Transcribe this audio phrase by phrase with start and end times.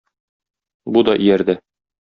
[0.95, 1.61] Бу да иярде.